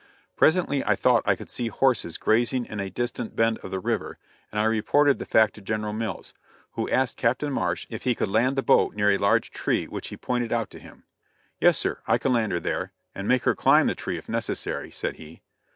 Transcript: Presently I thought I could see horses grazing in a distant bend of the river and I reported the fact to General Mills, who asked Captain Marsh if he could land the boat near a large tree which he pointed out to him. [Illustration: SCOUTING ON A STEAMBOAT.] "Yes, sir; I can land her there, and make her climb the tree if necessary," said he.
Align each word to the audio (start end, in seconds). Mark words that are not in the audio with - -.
Presently 0.35 0.83
I 0.83 0.95
thought 0.95 1.27
I 1.27 1.35
could 1.35 1.51
see 1.51 1.67
horses 1.67 2.17
grazing 2.17 2.65
in 2.65 2.79
a 2.79 2.89
distant 2.89 3.35
bend 3.35 3.59
of 3.59 3.69
the 3.69 3.79
river 3.79 4.17
and 4.51 4.59
I 4.59 4.63
reported 4.63 5.19
the 5.19 5.27
fact 5.27 5.53
to 5.53 5.61
General 5.61 5.93
Mills, 5.93 6.33
who 6.71 6.89
asked 6.89 7.17
Captain 7.17 7.53
Marsh 7.53 7.85
if 7.91 8.01
he 8.01 8.15
could 8.15 8.31
land 8.31 8.55
the 8.55 8.63
boat 8.63 8.95
near 8.95 9.11
a 9.11 9.17
large 9.17 9.51
tree 9.51 9.85
which 9.85 10.07
he 10.07 10.17
pointed 10.17 10.51
out 10.51 10.71
to 10.71 10.79
him. 10.79 11.03
[Illustration: 11.59 11.61
SCOUTING 11.61 11.61
ON 11.61 11.65
A 11.67 11.67
STEAMBOAT.] 11.67 11.67
"Yes, 11.67 11.77
sir; 11.77 12.11
I 12.11 12.17
can 12.17 12.33
land 12.33 12.51
her 12.53 12.59
there, 12.59 12.91
and 13.13 13.27
make 13.27 13.43
her 13.43 13.53
climb 13.55 13.85
the 13.85 13.93
tree 13.93 14.17
if 14.17 14.27
necessary," 14.27 14.89
said 14.89 15.15
he. 15.17 15.41